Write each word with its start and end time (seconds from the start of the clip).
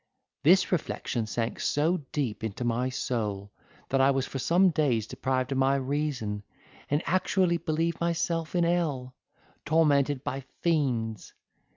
This 0.41 0.71
reflection 0.71 1.27
sank 1.27 1.59
so 1.59 1.97
deep 2.11 2.43
into 2.43 2.63
my 2.63 2.89
soul, 2.89 3.51
that 3.89 4.01
I 4.01 4.09
was 4.09 4.25
for 4.25 4.39
some 4.39 4.71
days 4.71 5.05
deprived 5.05 5.51
of 5.51 5.59
my 5.59 5.75
reason, 5.75 6.41
and 6.89 7.03
actually 7.05 7.57
believed 7.57 8.01
myself 8.01 8.55
in 8.55 8.63
hell, 8.63 9.13
tormented 9.63 10.23
by 10.23 10.39
fiends. 10.61 11.35